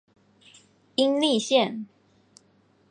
[0.95, 1.85] 殷栗线